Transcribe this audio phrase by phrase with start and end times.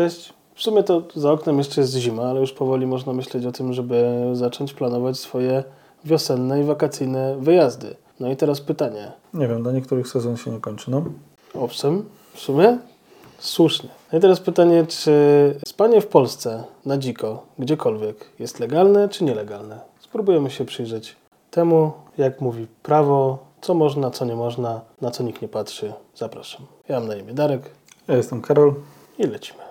[0.00, 0.32] Cześć.
[0.54, 3.72] W sumie to za oknem jeszcze jest zima, ale już powoli można myśleć o tym,
[3.72, 5.64] żeby zacząć planować swoje
[6.04, 7.96] wiosenne i wakacyjne wyjazdy.
[8.20, 9.12] No i teraz pytanie.
[9.34, 11.04] Nie wiem, dla niektórych sezon się nie kończy, no.
[11.54, 12.78] Owszem, w sumie
[13.38, 13.88] słusznie.
[14.12, 15.12] No i teraz pytanie, czy
[15.66, 19.80] spanie w Polsce na dziko, gdziekolwiek, jest legalne czy nielegalne?
[20.00, 21.16] Spróbujemy się przyjrzeć
[21.50, 25.92] temu, jak mówi prawo, co można, co nie można, na co nikt nie patrzy.
[26.14, 26.66] Zapraszam.
[26.88, 27.70] Ja mam na imię Darek
[28.08, 28.74] Ja jestem Karol.
[29.18, 29.69] i lecimy.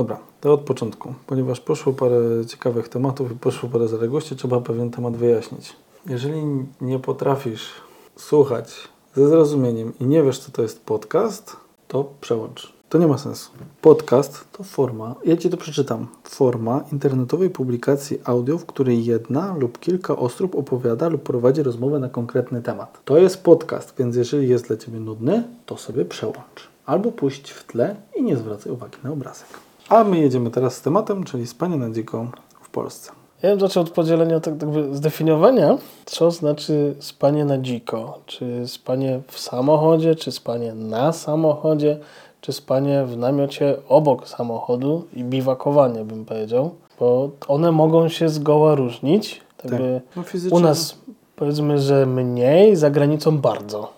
[0.00, 1.14] Dobra, to od początku.
[1.26, 5.76] Ponieważ poszło parę ciekawych tematów i poszło parę zaległości, trzeba pewien temat wyjaśnić.
[6.06, 6.42] Jeżeli
[6.80, 7.72] nie potrafisz
[8.16, 11.56] słuchać ze zrozumieniem i nie wiesz, co to jest podcast,
[11.88, 12.79] to przełącz.
[12.90, 13.50] To nie ma sensu.
[13.80, 19.78] Podcast to forma, ja Ci to przeczytam, forma internetowej publikacji audio, w której jedna lub
[19.78, 23.00] kilka osób opowiada lub prowadzi rozmowę na konkretny temat.
[23.04, 26.68] To jest podcast, więc jeżeli jest dla Ciebie nudny, to sobie przełącz.
[26.86, 29.48] Albo puść w tle i nie zwracaj uwagi na obrazek.
[29.88, 32.26] A my jedziemy teraz z tematem, czyli spanie na dziko
[32.62, 33.12] w Polsce.
[33.42, 38.18] Ja bym zaczął od podzielenia, tak jakby zdefiniowania, co znaczy spanie na dziko.
[38.26, 41.98] Czy spanie w samochodzie, czy spanie na samochodzie,
[42.40, 46.70] czy spanie w namiocie obok samochodu i biwakowanie, bym powiedział.
[47.00, 49.40] Bo one mogą się zgoła różnić.
[49.56, 50.98] Tak jakby No, fizycznie- u nas
[51.36, 53.92] powiedzmy, że mniej, za granicą bardzo.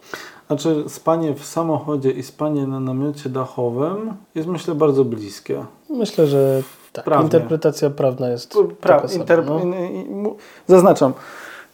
[0.46, 5.64] Znaczy, spanie w samochodzie i spanie na namiocie dachowym jest myślę bardzo bliskie.
[5.90, 7.04] Myślę, że tak.
[7.04, 7.24] Prawnie.
[7.24, 9.64] Interpretacja prawna jest Pra, taka sama, interp-
[10.10, 10.30] no.
[10.66, 11.12] Zaznaczam,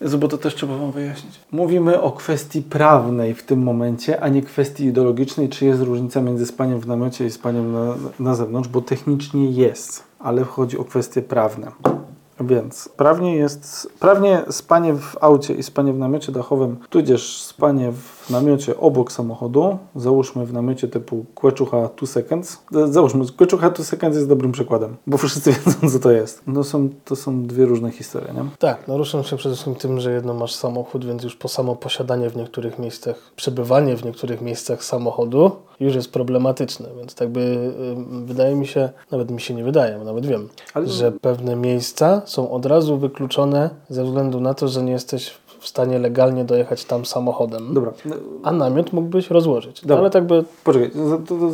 [0.01, 1.41] Jezu, bo to też trzeba Wam wyjaśnić.
[1.53, 6.47] Mówimy o kwestii prawnej w tym momencie, a nie kwestii ideologicznej, czy jest różnica między
[6.47, 11.23] spaniem w namiocie i spaniem na, na zewnątrz, bo technicznie jest, ale chodzi o kwestie
[11.23, 11.73] prawne.
[12.41, 18.31] Więc prawnie jest, prawnie spanie w aucie i spanie w namiocie dachowym, tudzież spanie w
[18.31, 24.17] namiocie obok samochodu, załóżmy w namiocie typu Kłeczucha 2 Seconds, Z- załóżmy, Kłeczucha 2 Seconds
[24.17, 26.43] jest dobrym przykładem, bo wszyscy wiedzą co to jest.
[26.47, 28.45] No są, to są dwie różne historie, nie?
[28.59, 31.77] Tak, no ruszam się przede wszystkim tym, że jedno masz samochód, więc już po samo
[31.77, 35.51] posiadanie w niektórych miejscach, przebywanie w niektórych miejscach samochodu
[35.81, 37.41] już jest problematyczne, więc tak by
[37.93, 41.57] ym, wydaje mi się, nawet mi się nie wydaje, bo nawet wiem, Ale- że pewne
[41.57, 45.31] miejsca są od razu wykluczone ze względu na to, że nie jesteś
[45.61, 47.93] w stanie legalnie dojechać tam samochodem, Dobra,
[48.43, 49.83] a namiot mógłbyś rozłożyć.
[49.83, 50.01] No, Dobra.
[50.01, 50.91] ale tak by poczekaj,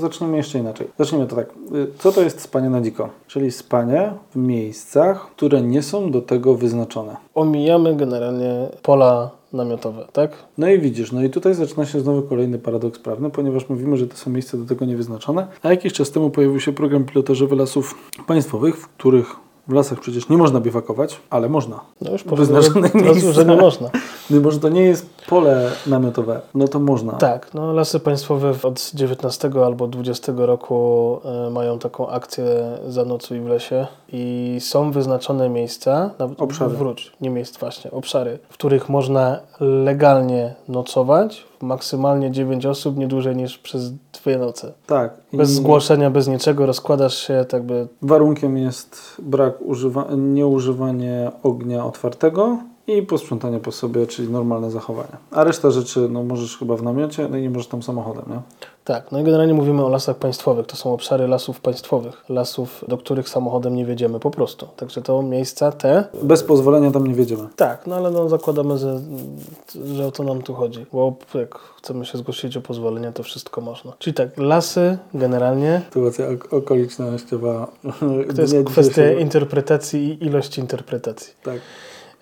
[0.01, 0.89] zacznijmy jeszcze inaczej.
[0.99, 1.47] Zacznijmy to tak.
[1.75, 3.09] Y, Co to jest spanie na dziko?
[3.27, 7.17] Czyli spanie w miejscach, które nie są do tego wyznaczone.
[7.35, 10.45] omijamy generalnie pola namiotowe, tak?
[10.59, 14.07] No i widzisz, no i tutaj zaczyna się znowu kolejny paradoks prawny, ponieważ mówimy, że
[14.07, 18.11] to są miejsca do tego niewyznaczone, a jakiś czas temu pojawił się program pilotażowy lasów
[18.27, 21.81] państwowych, w których w lasach przecież nie można biwakować, ale można.
[22.01, 23.91] No już Wyznaczone powiedziałem, że nie można.
[24.31, 27.13] Mimo, że to nie jest pole namiotowe, no to można.
[27.13, 32.45] Tak, no lasy państwowe od 19 albo 20 roku e, mają taką akcję
[32.89, 36.77] Zanocuj w lesie i są wyznaczone miejsca, nawet Obszary.
[36.77, 43.37] wróć, nie miejsc właśnie, obszary, w których można legalnie nocować, maksymalnie 9 osób, nie dłużej
[43.37, 44.73] niż przez dwie noce.
[44.87, 45.15] Tak.
[45.33, 52.59] Bez zgłoszenia, bez niczego, rozkładasz się tak by Warunkiem jest brak używa- nieużywanie ognia otwartego
[52.87, 55.17] i posprzątanie po sobie, czyli normalne zachowanie.
[55.31, 58.41] A reszta rzeczy, no możesz chyba w namiocie, no i nie możesz tam samochodem, nie?
[58.84, 60.67] Tak, no i generalnie mówimy o lasach państwowych.
[60.67, 64.69] To są obszary lasów państwowych, lasów, do których samochodem nie wiedziemy po prostu.
[64.77, 67.49] Także to miejsca te Bez pozwolenia tam nie wiedziemy.
[67.56, 69.00] Tak, no ale no zakładamy, że,
[69.94, 70.87] że o to nam tu chodzi.
[70.93, 73.93] Bo jak chcemy się zgłosić o pozwolenie, to wszystko można.
[73.99, 77.67] Czyli tak, lasy generalnie Sytuacja ok- okolicznościowa.
[78.37, 79.21] to jest kwestia dzisiejszego.
[79.21, 81.33] interpretacji i ilości interpretacji.
[81.43, 81.61] Tak.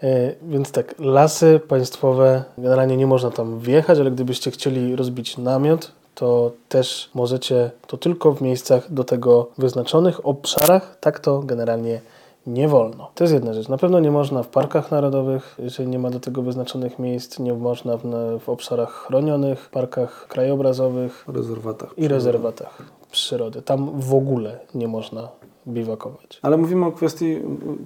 [0.02, 5.92] E, Więc tak, lasy państwowe, generalnie nie można tam wjechać, ale gdybyście chcieli rozbić namiot,
[6.14, 10.96] to też możecie to tylko w miejscach do tego wyznaczonych obszarach.
[11.00, 12.00] Tak to generalnie
[12.46, 13.10] nie wolno.
[13.14, 13.69] To jest jedna rzecz.
[13.69, 17.54] Na pewno nie można w parkach narodowych, jeżeli nie ma do tego wyznaczonych miejsc, nie
[17.54, 18.02] można w,
[18.40, 21.94] w obszarach chronionych, parkach krajobrazowych rezerwatach.
[21.96, 23.62] i rezerwatach przyrody.
[23.62, 25.28] Tam w ogóle nie można
[25.69, 26.38] biwakować.
[26.43, 27.37] Ale mówimy o kwestii,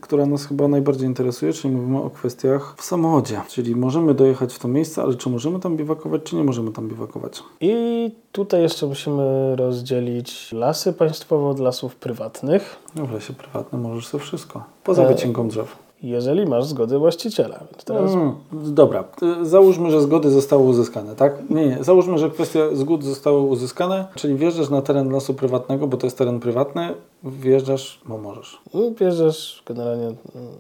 [0.00, 3.40] która nas chyba najbardziej interesuje, czyli mówimy o kwestiach w samochodzie.
[3.49, 6.88] Czyli możemy dojechać w to miejsce, ale czy możemy tam biwakować, czy nie możemy tam
[6.88, 7.43] biwakować?
[7.61, 12.76] I tutaj jeszcze musimy rozdzielić lasy państwowe od lasów prywatnych.
[12.94, 14.64] No w lesie prywatnym możesz sobie wszystko.
[14.84, 15.85] Poza E, wycinką drzew.
[16.08, 17.60] Jeżeli masz zgodę właściciela.
[17.84, 19.04] Teraz Mm, dobra,
[19.42, 21.50] y, załóżmy, że zgody zostały uzyskane, tak?
[21.50, 25.96] Nie, nie, załóżmy, że kwestie zgód zostały uzyskane, czyli wjeżdżasz na teren lasu prywatnego, bo
[25.96, 26.94] to jest teren prywatny,
[27.24, 28.58] wjeżdżasz, bo możesz.
[28.74, 30.16] no, bierzesz generalnie mm,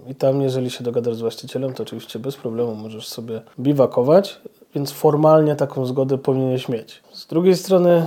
[0.08, 4.40] i tam, jeżeli się dogadasz z właścicielem, to oczywiście bez problemu możesz sobie biwakować,
[4.74, 7.02] więc formalnie taką zgodę powinieneś mieć.
[7.12, 8.06] Z drugiej strony,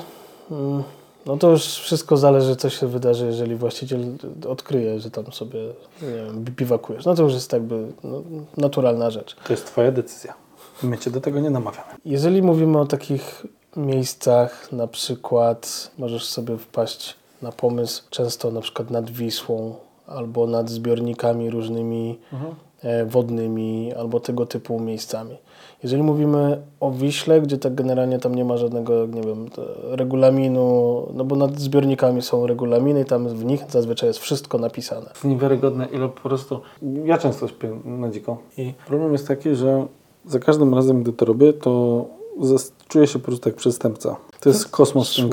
[0.51, 0.83] mm,
[1.29, 4.05] no to już wszystko zależy, co się wydarzy, jeżeli właściciel
[4.49, 5.59] odkryje, że tam sobie
[6.01, 7.05] wiem, bi- biwakujesz.
[7.05, 8.21] No to już jest jakby no,
[8.57, 9.35] naturalna rzecz.
[9.43, 10.33] To jest Twoja decyzja.
[10.83, 11.87] My Cię do tego nie namawiamy.
[12.05, 13.45] Jeżeli mówimy o takich
[13.75, 19.75] miejscach, na przykład możesz sobie wpaść na pomysł często na przykład nad Wisłą
[20.07, 22.37] albo nad zbiornikami różnymi e,
[23.05, 25.37] wodnymi albo tego typu miejscami.
[25.83, 29.61] Jeżeli mówimy o Wiśle, gdzie tak generalnie tam nie ma żadnego, nie wiem, to
[29.95, 35.05] regulaminu, no bo nad zbiornikami są regulaminy i tam w nich zazwyczaj jest wszystko napisane.
[35.09, 36.61] jest niewiarygodne, ile po prostu.
[37.03, 38.37] Ja często śpię na dziko.
[38.57, 39.85] I problem jest taki, że
[40.25, 42.05] za każdym razem, gdy to robię, to
[42.87, 44.15] czuję się po prostu jak przestępca.
[44.39, 45.29] To jest kosmos w tym.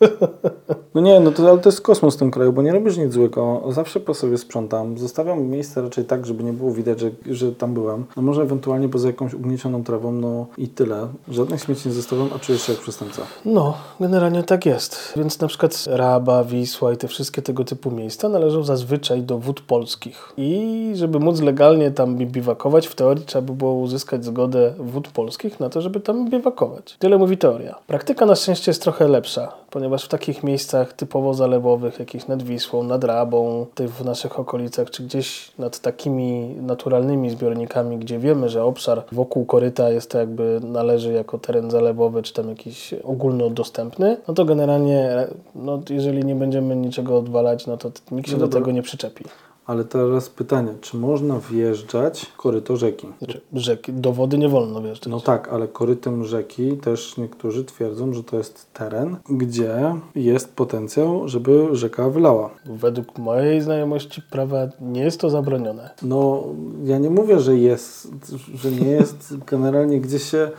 [0.94, 3.12] No nie, no to, ale to jest kosmos w tym kraju, bo nie robisz nic
[3.12, 3.62] złego.
[3.70, 4.98] Zawsze po sobie sprzątam.
[4.98, 8.04] Zostawiam miejsce raczej tak, żeby nie było widać, że, że tam byłem.
[8.16, 11.08] No może ewentualnie poza jakąś ugniecioną trawą, no i tyle.
[11.28, 13.22] Żadnych śmieci nie zostawiam, a czujesz się jak przestępca.
[13.44, 15.12] No, generalnie tak jest.
[15.16, 19.60] Więc na przykład Raba, Wisła i te wszystkie tego typu miejsca należą zazwyczaj do wód
[19.60, 20.32] polskich.
[20.36, 25.08] I żeby móc legalnie tam bi- biwakować, w teorii trzeba by było uzyskać zgodę wód
[25.08, 26.96] polskich na to, żeby tam biwakować.
[26.98, 27.78] Tyle mówi teoria.
[27.86, 32.82] Praktyka na szczęście jest trochę lepsza, ponieważ w takich miejscach typowo zalewowych, jakichś nad Wisłą,
[32.82, 38.64] nad Rabą, tutaj w naszych okolicach, czy gdzieś nad takimi naturalnymi zbiornikami, gdzie wiemy, że
[38.64, 44.34] obszar wokół koryta jest to jakby należy jako teren zalewowy, czy tam jakiś ogólnodostępny, no
[44.34, 48.70] to generalnie, no, jeżeli nie będziemy niczego odwalać, no to nikt się No do tego
[48.70, 49.24] nie przyczepi.
[49.66, 53.08] Ale teraz pytanie, czy można wjeżdżać koryto rzeki?
[53.18, 55.10] Znaczy, rzeki, do wody nie wolno wjeżdżać.
[55.10, 61.28] No tak, ale korytem rzeki też niektórzy twierdzą, że to jest teren, gdzie jest potencjał,
[61.28, 62.50] żeby rzeka wylała.
[62.66, 65.90] Według mojej znajomości prawa nie jest to zabronione.
[66.02, 66.44] No,
[66.84, 68.12] ja nie mówię, że jest,
[68.54, 69.34] że nie jest.
[69.46, 70.50] Generalnie gdzieś się,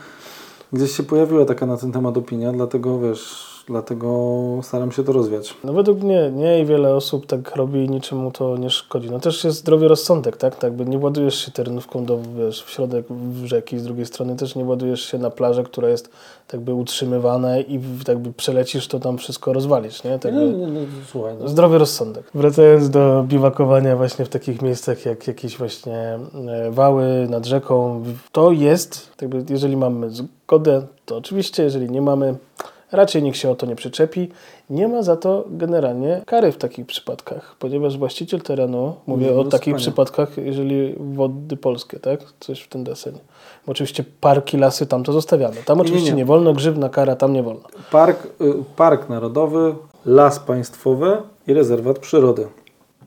[0.72, 4.08] gdzieś się pojawiła taka na ten temat opinia, dlatego wiesz, dlatego
[4.62, 5.54] staram się to rozwiać.
[5.64, 9.10] No według mnie nie i wiele osób tak robi i niczemu to nie szkodzi.
[9.10, 10.56] No też jest zdrowy rozsądek, tak?
[10.56, 14.36] tak by nie ładujesz się terenówką do, wiesz, w środek w rzeki, z drugiej strony
[14.36, 16.10] też nie ładujesz się na plażę, która jest
[16.48, 20.18] tak by utrzymywana i tak by przelecisz, to tam wszystko rozwalisz, nie?
[20.18, 20.46] Tak No, by...
[20.46, 21.48] no, no, słuchaj, no.
[21.48, 22.30] Zdrowy rozsądek.
[22.34, 26.18] Wracając do biwakowania właśnie w takich miejscach jak jakieś właśnie
[26.48, 28.02] e, wały nad rzeką,
[28.32, 32.34] to jest, jakby jeżeli mamy zgodę, to oczywiście, jeżeli nie mamy,
[32.96, 34.28] raczej nikt się o to nie przyczepi.
[34.70, 39.44] Nie ma za to generalnie kary w takich przypadkach, ponieważ właściciel terenu, mówię No, o
[39.44, 42.20] takich przypadkach, jeżeli wody polskie, tak?
[42.40, 43.14] Coś w ten deseń.
[43.66, 45.56] Bo oczywiście parki, lasy tam to zostawiamy.
[45.64, 46.24] Tam oczywiście nie, nie.
[46.24, 47.62] wolno, grzywna kara tam nie wolno.
[47.90, 49.74] Park, y, park Narodowy,
[50.06, 52.46] Las Państwowy i Rezerwat Przyrody.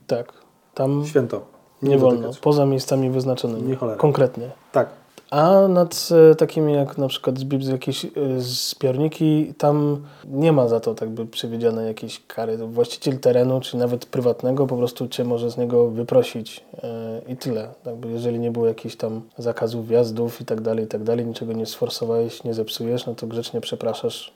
[0.06, 0.32] Tak.
[0.74, 1.40] Tam Święto.
[1.82, 2.40] nie wolno, dotykać.
[2.40, 3.62] poza miejscami wyznaczonymi.
[3.62, 3.98] Nie cholera.
[3.98, 4.50] Konkretnie.
[4.72, 4.88] Tak.
[5.30, 8.08] A nad e, takimi jak na przykład zbi- jakieś e,
[8.38, 12.56] zbiorniki, tam nie ma za to tak by przewidziane jakieś kary.
[12.58, 17.68] Właściciel terenu, czy nawet prywatnego, po prostu cię może z niego wyprosić e, i tyle.
[17.86, 21.52] Jakby jeżeli nie było jakichś tam zakazów wjazdów i tak dalej, i tak dalej, niczego
[21.52, 24.32] nie sforsowałeś, nie zepsujesz, no to grzecznie przepraszasz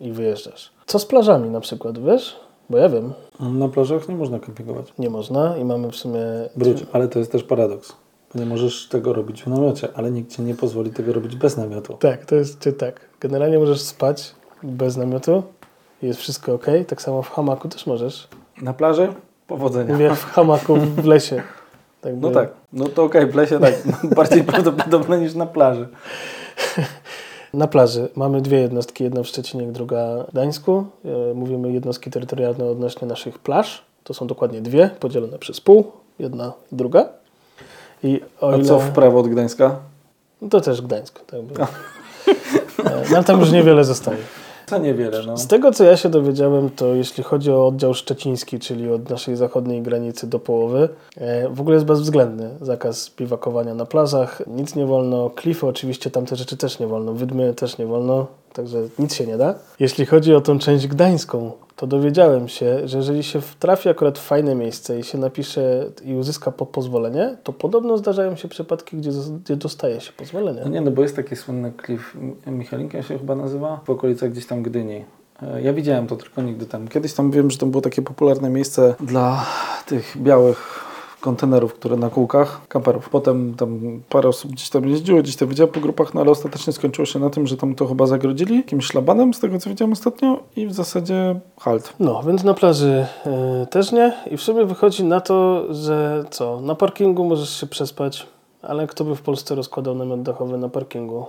[0.00, 0.70] i wyjeżdżasz.
[0.86, 2.36] Co z plażami na przykład, wiesz?
[2.70, 4.86] Bo ja wiem, Na plażach nie można kempingować.
[4.98, 6.20] nie można i mamy w sumie...
[6.56, 7.92] Wróć, ale to jest też paradoks.
[8.34, 11.96] Nie możesz tego robić w namiocie, ale nikt ci nie pozwoli tego robić bez namiotu.
[12.00, 13.00] Tak, to jest czy tak.
[13.20, 15.42] Generalnie możesz spać bez namiotu,
[16.02, 16.66] jest wszystko ok.
[16.88, 18.28] Tak samo w hamaku też możesz.
[18.62, 19.08] Na plaży?
[19.46, 19.92] Powodzenia.
[19.92, 21.42] Mówię w hamaku w lesie.
[22.00, 23.74] Tak No by- tak, no to okej, w lesie tak,
[24.16, 25.88] bardziej prawdopodobne niż na plaży.
[27.54, 30.84] Na plaży mamy dwie jednostki, jedna w Szczecinie, druga w Gdańsku.
[31.30, 33.84] E, Mówimy jednostki terytorialne odnośnie naszych plaż.
[34.04, 37.08] To są dokładnie dwie, podzielone przez pół, jedna i druga.
[38.02, 38.64] I o A ile...
[38.64, 39.76] co w prawo od Gdańska?
[40.42, 41.20] No to też Gdańsk.
[41.26, 41.62] Tak by.
[41.62, 44.18] E, No tam już niewiele zostaje.
[44.66, 45.36] To niewiele, no.
[45.36, 49.36] Z tego, co ja się dowiedziałem, to jeśli chodzi o oddział szczeciński, czyli od naszej
[49.36, 54.86] zachodniej granicy do połowy, e, w ogóle jest bezwzględny zakaz biwakowania na plażach, nic nie
[54.86, 59.26] wolno, klify oczywiście, tamte rzeczy też nie wolno, wydmy też nie wolno, także nic się
[59.26, 59.54] nie da.
[59.80, 64.22] Jeśli chodzi o tą część gdańską, to dowiedziałem się, że jeżeli się trafi akurat w
[64.22, 69.10] fajne miejsce i się napisze i uzyska po pozwolenie, to podobno zdarzają się przypadki, gdzie,
[69.44, 70.60] gdzie dostaje się pozwolenie.
[70.64, 74.46] No nie, no bo jest taki słynny klif, Michalinka się chyba nazywa, w okolicach gdzieś
[74.46, 75.04] tam Gdyni.
[75.42, 76.88] E, Ja widziałem to tylko nigdy tam.
[76.88, 79.46] Kiedyś tam wiem, że to było takie popularne miejsce dla
[79.86, 80.89] tych białych
[81.20, 83.08] kontenerów, które na kółkach, kamperów.
[83.08, 86.72] Potem tam parę osób gdzieś tam jeździło, gdzieś tam widziało po grupach, no ale ostatecznie
[86.72, 89.92] skończyło się na tym, że tam to chyba zagrodzili jakimś szlabanem, z tego co widziałem
[89.92, 91.92] ostatnio i w zasadzie halt.
[92.00, 93.06] No, więc na plaży
[93.62, 94.12] y, też nie.
[94.30, 98.26] I w sumie wychodzi na to, że co, na parkingu możesz się przespać,
[98.62, 101.26] ale kto by w Polsce rozkładał namiot dachowy na parkingu,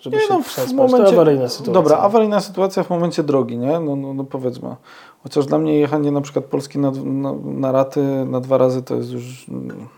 [0.00, 0.72] żeby Nie, się no, w przespać?
[0.72, 1.72] momencie- To awaryjna sytuacja.
[1.74, 3.80] Dobra, awaryjna sytuacja w momencie drogi, nie?
[3.80, 4.76] No, no, no powiedzmy.
[5.22, 8.94] Chociaż dla mnie jechanie na przykład Polski na, na, na raty na dwa razy to
[8.94, 9.88] jest już mm,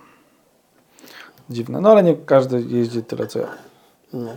[1.50, 1.80] dziwne.
[1.80, 3.48] No ale nie każdy jeździ tyle co ja.
[4.12, 4.36] Nie.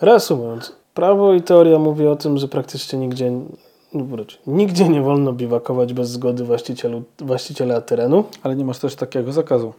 [0.00, 3.32] Reasumując, prawo i teoria mówi o tym, że praktycznie nigdzie,
[3.94, 6.44] no wróć, nigdzie nie wolno biwakować bez zgody
[7.18, 8.24] właściciela terenu.
[8.42, 9.72] Ale nie masz też takiego zakazu.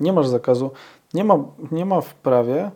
[0.00, 0.70] Nie masz zakazu.
[1.14, 1.38] Nie ma,
[1.72, 2.70] nie ma w prawie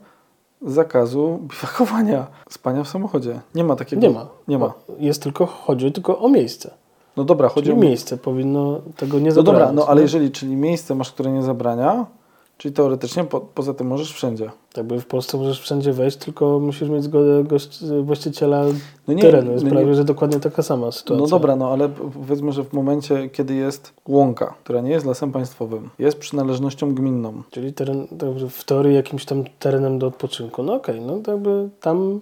[0.62, 3.40] zakazu biwakowania, spania w samochodzie.
[3.54, 4.02] Nie ma takiego.
[4.02, 4.26] Nie ma.
[4.48, 4.72] Nie ma.
[4.98, 6.74] Jest tylko, chodzi tylko o miejsce.
[7.16, 9.54] No dobra, chodzi Czyli o miejsce powinno tego nie No zabrać.
[9.58, 12.06] dobra, no ale jeżeli, czyli miejsce masz, które nie zabrania,
[12.58, 14.50] czyli teoretycznie po, poza tym możesz wszędzie.
[14.72, 17.44] Tak by w Polsce możesz wszędzie wejść, tylko musisz mieć zgodę
[18.02, 18.64] właściciela
[19.08, 19.52] No nie, terenu.
[19.52, 21.22] Jest no prawie, nie- że dokładnie taka sama sytuacja.
[21.22, 25.32] No dobra, no ale powiedzmy, że w momencie, kiedy jest łąka, która nie jest lasem
[25.32, 28.06] państwowym, jest przynależnością gminną, Czyli teren,
[28.50, 30.62] w teorii jakimś tam terenem do odpoczynku.
[30.62, 32.20] No okej, no to jakby tam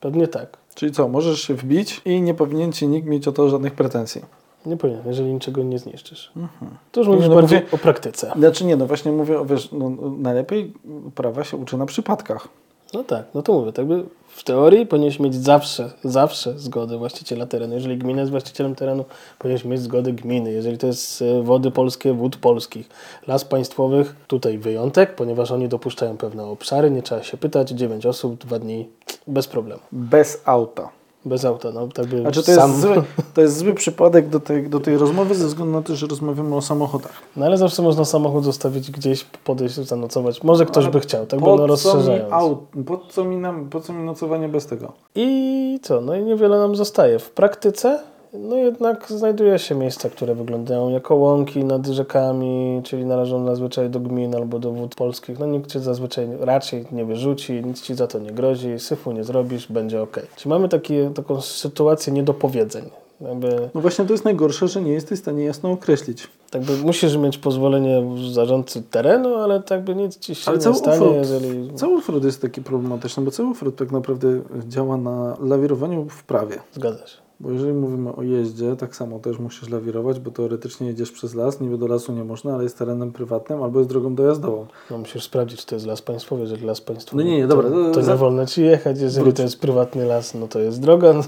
[0.00, 0.56] pewnie tak.
[0.74, 4.22] czyli co, możesz się wbić i nie powinien ci nikt mieć o to żadnych pretensji.
[4.66, 6.32] Nie powinien, jeżeli niczego nie zniszczysz.
[6.36, 6.70] Mhm.
[6.92, 8.32] To już mówisz no bardziej mówię- o praktyce.
[8.36, 10.72] Znaczy nie, no właśnie mówię, o, wiesz, no, no, najlepiej
[11.14, 12.48] prawa się uczy na przypadkach.
[12.94, 17.46] No tak, no to mówię, tak by w teorii powinieneś mieć zawsze, zawsze zgodę właściciela
[17.46, 17.74] terenu.
[17.74, 19.04] Jeżeli gmina jest właścicielem terenu,
[19.38, 20.52] powinieneś mieć zgodę gminy.
[20.52, 22.88] Jeżeli to jest e, wody polskie, wód polskich.
[23.26, 28.38] Las państwowych, tutaj wyjątek, ponieważ oni dopuszczają pewne obszary, nie trzeba się pytać, 9 osób,
[28.38, 28.88] dwa dni,
[29.26, 29.80] bez problemu.
[29.92, 30.88] Bez auta.
[31.24, 32.70] Bez auta, no tak by Znaczy to sam...
[32.70, 33.02] jest, zły,
[33.34, 36.56] to jest zły przypadek do tej, do tej rozmowy ze względu na to, że rozmawiamy
[36.56, 37.12] o samochodach.
[37.36, 40.42] No ale zawsze można samochód zostawić gdzieś, podejść, zanocować.
[40.42, 42.32] Może ktoś Ale by chciał, tak mi rozszerzając.
[42.32, 44.92] aut, po, co mi nam, po co mi nocowanie bez tego?
[45.14, 46.00] I co?
[46.00, 47.18] No i niewiele nam zostaje.
[47.18, 48.00] W praktyce,
[48.32, 54.00] no jednak znajduje się miejsca, które wyglądają jako łąki nad rzekami, czyli należą zazwyczaj do
[54.00, 55.38] gmin albo do wód polskich.
[55.38, 59.24] No nikt cię zazwyczaj raczej nie wyrzuci, nic ci za to nie grozi, syfu nie
[59.24, 60.20] zrobisz, będzie ok.
[60.36, 62.84] Czyli mamy taki, taką sytuację niedopowiedzeń.
[63.20, 66.28] Jakby, No właśnie to jest najgorsze, że nie jesteś w stanie jasno określić.
[66.50, 70.74] tak by musisz mieć pozwolenie zarządcy terenu, ale tak by nic ci się Ale nie
[70.74, 71.74] stanie, offroad, jeżeli...
[71.74, 74.28] cały offroad jest taki problematyczny, bo cały offroad tak naprawdę
[74.68, 76.58] działa na lawirowaniu w prawie.
[76.72, 77.21] Zgadza się.
[77.42, 81.60] Bo jeżeli mówimy o jeździe, tak samo też musisz lawirować, bo teoretycznie jedziesz przez las,
[81.60, 84.66] niby do lasu nie można, ale jest terenem prywatnym albo jest drogą dojazdową.
[84.90, 87.22] No musisz sprawdzić, czy to jest las państwowy, jeżeli las państwowy.
[87.24, 89.36] No nie, nie, dobra, To, to- nie wolno ci jechać, jeżeli Wróć.
[89.36, 91.12] to jest prywatny las, no to jest droga.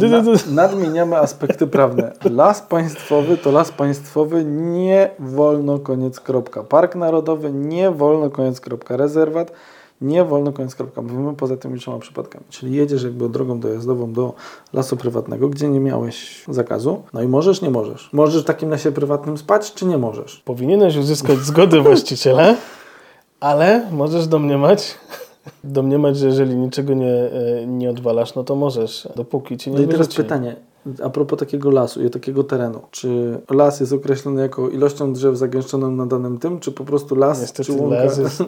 [0.00, 0.22] Na,
[0.62, 2.12] nadmieniamy aspekty prawne.
[2.30, 6.62] Las państwowy to las państwowy, nie wolno, koniec, kropka.
[6.62, 8.96] Park narodowy, nie wolno, koniec, kropka.
[8.96, 9.52] Rezerwat,
[10.00, 11.02] nie wolno, koniec, kropka.
[11.02, 12.44] Mówimy poza tymi trzema przypadkami.
[12.50, 14.34] Czyli jedziesz jakby drogą dojazdową do
[14.72, 17.02] lasu prywatnego, gdzie nie miałeś zakazu.
[17.12, 18.10] No i możesz, nie możesz.
[18.12, 20.42] Możesz w takim lasie prywatnym spać, czy nie możesz?
[20.44, 22.54] Powinieneś uzyskać zgodę właściciela,
[23.40, 24.94] ale możesz domniemać,
[25.64, 29.82] domniemać, że jeżeli niczego nie, e, nie odwalasz, no to możesz, dopóki ci nie No
[29.82, 30.16] i teraz wyrzuci.
[30.16, 30.56] pytanie,
[31.04, 32.80] a propos takiego lasu i takiego terenu.
[32.90, 37.40] Czy las jest określony jako ilością drzew zagęszczoną na danym tym, czy po prostu las,
[37.40, 37.96] Niestety czy łąka?
[38.04, 38.42] las jest,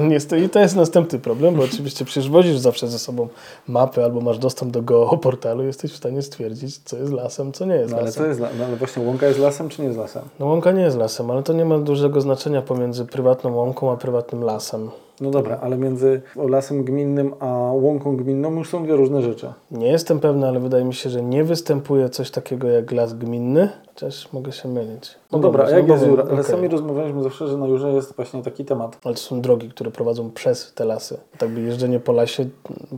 [0.00, 3.28] niestety, i to jest następny problem, bo oczywiście przecież wozisz zawsze ze sobą
[3.68, 7.74] mapy albo masz dostęp do geoportalu, jesteś w stanie stwierdzić, co jest lasem, co nie
[7.74, 8.22] jest No ale lasem.
[8.22, 10.22] co jest, no ale właśnie łąka jest lasem, czy nie jest lasem?
[10.40, 13.96] No łąka nie jest lasem, ale to nie ma dużego znaczenia pomiędzy prywatną łąką a
[13.96, 14.90] prywatnym lasem.
[15.20, 19.52] No dobra, ale między lasem gminnym a łąką gminną już są dwie różne rzeczy.
[19.70, 23.68] Nie jestem pewny, ale wydaje mi się, że nie występuje coś takiego jak las gminny,
[23.88, 25.14] chociaż mogę się mylić.
[25.32, 26.44] No dobra, być, a jak no jest wiem, Ale okej.
[26.44, 28.98] sami rozmawialiśmy zawsze, że na Jurze jest właśnie taki temat.
[29.04, 31.18] Ale to są drogi, które prowadzą przez te lasy.
[31.38, 32.46] Tak by jeżdżenie po lasie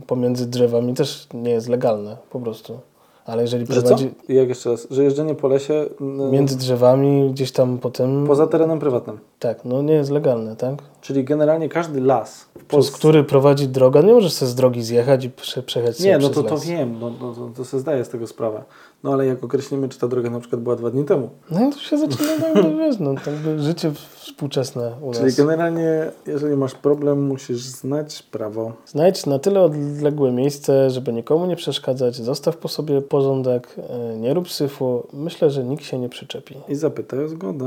[0.07, 2.79] pomiędzy drzewami też nie jest legalne, po prostu.
[3.27, 3.81] Ale jeżeli Że co?
[3.81, 4.87] prowadzi jak jeszcze raz?
[4.91, 8.27] Że jeżdżenie po lesie mm, między drzewami, gdzieś tam potem...
[8.27, 9.19] poza terenem prywatnym.
[9.39, 10.75] Tak, no nie jest legalne, tak?
[11.01, 15.29] Czyli generalnie każdy las Przez który prowadzi droga, nie możesz sobie z drogi zjechać i
[15.29, 18.09] prze, przejechać sobie Nie, no to, to wiem, no, no, to, to sobie zdaję z
[18.09, 18.63] tego sprawę.
[19.03, 21.29] No ale jak określimy, czy ta droga na przykład była dwa dni temu.
[21.51, 25.35] No to się zaczyna, no, no, wiesz, no, tak by życie współczesne u Czyli nas.
[25.35, 28.73] generalnie, jeżeli masz problem, musisz znać prawo.
[28.85, 34.33] Znajdź na tyle odległe miejsce, żeby nikomu nie przeszkadzać, zostaw po sobie porządek, e, nie
[34.33, 35.07] rób syfu.
[35.13, 36.55] Myślę, że nikt się nie przyczepi.
[36.69, 37.65] I zapytaj o zgodę.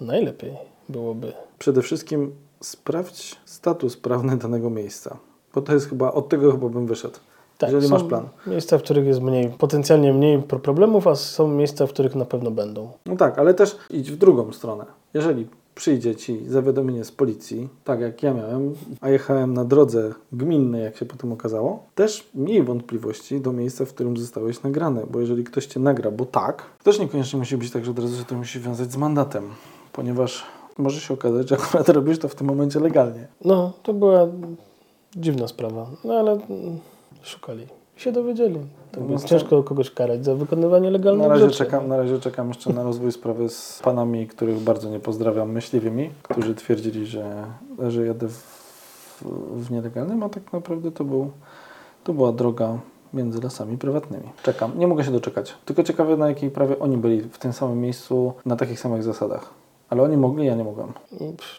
[0.00, 0.52] Najlepiej
[0.88, 1.32] byłoby.
[1.58, 5.16] Przede wszystkim sprawdź status prawny danego miejsca.
[5.54, 7.18] Bo to jest chyba, od tego chyba bym wyszedł.
[7.58, 8.28] Tak, jeżeli są masz plan.
[8.46, 12.24] miejsca, w których jest mniej, potencjalnie mniej pro- problemów, a są miejsca, w których na
[12.24, 12.90] pewno będą.
[13.06, 14.84] No tak, ale też idź w drugą stronę.
[15.14, 20.82] Jeżeli przyjdzie ci zawiadomienie z policji, tak jak ja miałem, a jechałem na drodze gminnej,
[20.82, 25.44] jak się potem okazało, też miej wątpliwości do miejsca, w którym zostałeś nagrany, bo jeżeli
[25.44, 28.24] ktoś cię nagra, bo tak, to też niekoniecznie musi być tak, że od razu się
[28.24, 29.44] to musi wiązać z mandatem,
[29.92, 30.44] ponieważ
[30.78, 33.26] może się okazać, że akurat robisz to w tym momencie legalnie.
[33.44, 34.26] No, to była
[35.16, 35.86] dziwna sprawa.
[36.04, 36.38] No ale
[37.22, 37.66] szukali.
[37.96, 38.60] Się dowiedzieli.
[38.92, 41.58] Tak No, więc to- ciężko kogoś karać za wykonywanie legalnych Na razie, rzeczy.
[41.58, 46.10] czekam, na razie czekam jeszcze na rozwój sprawy z panami, których bardzo nie pozdrawiam, myśliwymi,
[46.22, 47.44] którzy twierdzili, że,
[47.88, 51.30] że jadę w, w nielegalnym, a tak naprawdę to, był,
[52.04, 52.78] to była droga
[53.14, 54.24] między lasami prywatnymi.
[54.42, 55.54] Czekam, nie mogę się doczekać.
[55.64, 59.50] Tylko ciekawe, na jakiej prawie oni byli w tym samym miejscu, na takich samych zasadach.
[59.90, 60.92] Ale oni mogli, ja nie mogłem.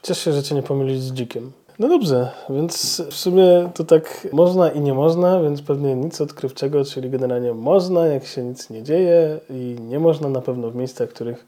[0.03, 1.51] Cieszę się, że cię nie pomylić z dzikiem.
[1.79, 6.85] No dobrze, więc w sumie to tak można i nie można, więc pewnie nic odkrywczego,
[6.85, 11.09] czyli generalnie można, jak się nic nie dzieje i nie można na pewno w miejscach,
[11.09, 11.45] których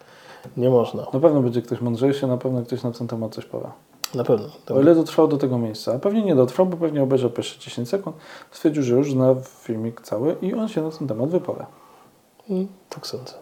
[0.58, 1.06] nie można.
[1.14, 3.68] Na pewno będzie ktoś mądrzejszy, na pewno ktoś na ten temat coś powie.
[4.16, 4.48] Na pewno.
[4.70, 5.94] O ile dotrwał do tego miejsca.
[5.96, 8.16] A pewnie nie dotrwał, bo pewnie obejrzał pierwsze 10 sekund,
[8.52, 11.66] stwierdził, że już zna filmik cały i on się na ten temat wypowie.
[12.50, 13.34] Mm, Tak sądzę.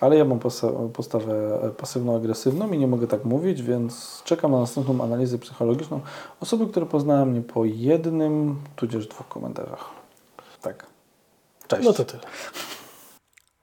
[0.00, 5.04] Ale ja mam posta- postawę pasywno-agresywną i nie mogę tak mówić, więc czekam na następną
[5.04, 6.00] analizę psychologiczną
[6.40, 9.90] osoby, która poznała mnie po jednym, tudzież dwóch komentarzach.
[10.62, 10.86] Tak.
[11.68, 11.84] Cześć.
[11.84, 12.22] No to tyle.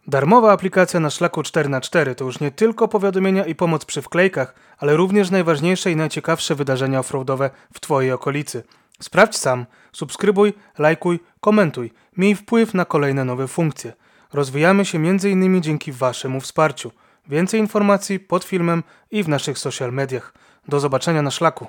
[0.07, 4.95] Darmowa aplikacja na szlaku 4x4 to już nie tylko powiadomienia i pomoc przy wklejkach, ale
[4.95, 8.63] również najważniejsze i najciekawsze wydarzenia offroadowe w Twojej okolicy.
[9.01, 13.93] Sprawdź sam, subskrybuj, lajkuj, komentuj, miej wpływ na kolejne nowe funkcje.
[14.33, 15.61] Rozwijamy się m.in.
[15.61, 16.91] dzięki Waszemu wsparciu.
[17.27, 20.33] Więcej informacji pod filmem i w naszych social mediach.
[20.67, 21.67] Do zobaczenia na szlaku.